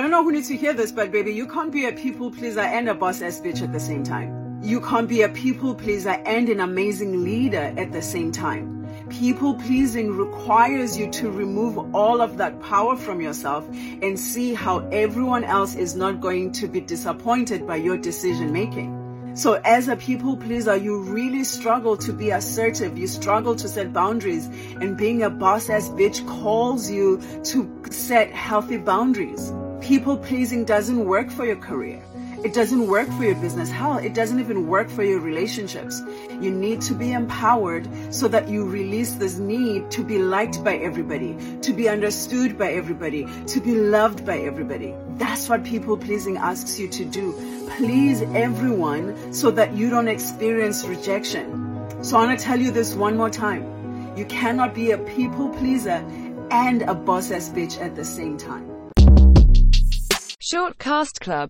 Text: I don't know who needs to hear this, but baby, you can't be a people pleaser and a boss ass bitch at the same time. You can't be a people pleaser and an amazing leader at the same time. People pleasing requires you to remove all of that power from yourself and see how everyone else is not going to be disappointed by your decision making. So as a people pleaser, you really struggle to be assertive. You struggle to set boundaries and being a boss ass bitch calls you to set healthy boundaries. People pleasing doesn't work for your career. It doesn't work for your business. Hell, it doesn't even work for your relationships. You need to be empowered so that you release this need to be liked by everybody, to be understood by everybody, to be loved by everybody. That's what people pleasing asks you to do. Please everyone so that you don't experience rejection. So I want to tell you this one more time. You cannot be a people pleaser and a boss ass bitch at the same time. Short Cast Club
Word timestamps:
I 0.00 0.02
don't 0.02 0.12
know 0.12 0.24
who 0.24 0.32
needs 0.32 0.48
to 0.48 0.56
hear 0.56 0.72
this, 0.72 0.92
but 0.92 1.12
baby, 1.12 1.30
you 1.30 1.46
can't 1.46 1.70
be 1.70 1.84
a 1.84 1.92
people 1.92 2.30
pleaser 2.30 2.60
and 2.60 2.88
a 2.88 2.94
boss 2.94 3.20
ass 3.20 3.38
bitch 3.38 3.60
at 3.60 3.70
the 3.70 3.78
same 3.78 4.02
time. 4.02 4.58
You 4.62 4.80
can't 4.80 5.06
be 5.06 5.20
a 5.20 5.28
people 5.28 5.74
pleaser 5.74 6.22
and 6.24 6.48
an 6.48 6.60
amazing 6.60 7.22
leader 7.22 7.74
at 7.76 7.92
the 7.92 8.00
same 8.00 8.32
time. 8.32 8.88
People 9.10 9.56
pleasing 9.56 10.16
requires 10.16 10.96
you 10.96 11.10
to 11.10 11.30
remove 11.30 11.94
all 11.94 12.22
of 12.22 12.38
that 12.38 12.62
power 12.62 12.96
from 12.96 13.20
yourself 13.20 13.68
and 14.00 14.18
see 14.18 14.54
how 14.54 14.78
everyone 14.88 15.44
else 15.44 15.74
is 15.74 15.94
not 15.94 16.22
going 16.22 16.52
to 16.52 16.66
be 16.66 16.80
disappointed 16.80 17.66
by 17.66 17.76
your 17.76 17.98
decision 17.98 18.54
making. 18.54 19.34
So 19.34 19.60
as 19.66 19.88
a 19.88 19.96
people 19.96 20.34
pleaser, 20.34 20.76
you 20.76 21.02
really 21.02 21.44
struggle 21.44 21.98
to 21.98 22.14
be 22.14 22.30
assertive. 22.30 22.96
You 22.96 23.06
struggle 23.06 23.54
to 23.54 23.68
set 23.68 23.92
boundaries 23.92 24.46
and 24.80 24.96
being 24.96 25.24
a 25.24 25.28
boss 25.28 25.68
ass 25.68 25.90
bitch 25.90 26.26
calls 26.26 26.90
you 26.90 27.20
to 27.44 27.82
set 27.90 28.30
healthy 28.30 28.78
boundaries. 28.78 29.52
People 29.80 30.18
pleasing 30.18 30.64
doesn't 30.64 31.06
work 31.06 31.30
for 31.30 31.46
your 31.46 31.56
career. 31.56 32.02
It 32.44 32.52
doesn't 32.54 32.86
work 32.86 33.08
for 33.08 33.24
your 33.24 33.34
business. 33.34 33.70
Hell, 33.70 33.98
it 33.98 34.14
doesn't 34.14 34.38
even 34.38 34.66
work 34.66 34.88
for 34.88 35.02
your 35.02 35.20
relationships. 35.20 36.02
You 36.40 36.50
need 36.50 36.80
to 36.82 36.94
be 36.94 37.12
empowered 37.12 37.88
so 38.14 38.28
that 38.28 38.48
you 38.48 38.68
release 38.68 39.12
this 39.14 39.38
need 39.38 39.90
to 39.92 40.04
be 40.04 40.18
liked 40.18 40.62
by 40.62 40.76
everybody, 40.76 41.36
to 41.62 41.72
be 41.72 41.88
understood 41.88 42.58
by 42.58 42.72
everybody, 42.72 43.26
to 43.46 43.60
be 43.60 43.74
loved 43.74 44.24
by 44.24 44.38
everybody. 44.38 44.94
That's 45.16 45.48
what 45.48 45.64
people 45.64 45.96
pleasing 45.96 46.36
asks 46.36 46.78
you 46.78 46.88
to 46.88 47.04
do. 47.04 47.32
Please 47.76 48.22
everyone 48.34 49.32
so 49.32 49.50
that 49.50 49.74
you 49.74 49.90
don't 49.90 50.08
experience 50.08 50.84
rejection. 50.84 52.04
So 52.04 52.16
I 52.16 52.26
want 52.26 52.38
to 52.38 52.44
tell 52.44 52.60
you 52.60 52.70
this 52.70 52.94
one 52.94 53.16
more 53.16 53.30
time. 53.30 54.14
You 54.16 54.24
cannot 54.26 54.74
be 54.74 54.90
a 54.90 54.98
people 54.98 55.48
pleaser 55.48 56.04
and 56.50 56.82
a 56.82 56.94
boss 56.94 57.30
ass 57.30 57.48
bitch 57.48 57.80
at 57.80 57.96
the 57.96 58.04
same 58.04 58.36
time. 58.38 58.70
Short 60.50 60.78
Cast 60.78 61.20
Club 61.20 61.48